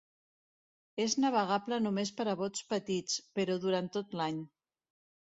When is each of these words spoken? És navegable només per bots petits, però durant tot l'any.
És 1.01 1.15
navegable 1.25 1.77
només 1.87 2.11
per 2.21 2.25
bots 2.39 2.63
petits, 2.71 3.19
però 3.41 3.59
durant 3.67 3.91
tot 3.99 4.17
l'any. 4.23 4.41